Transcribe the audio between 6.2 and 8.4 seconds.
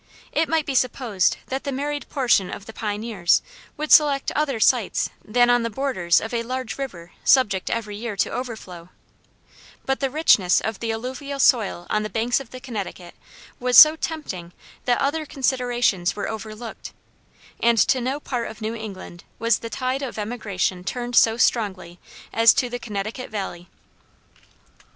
a large river subject every year to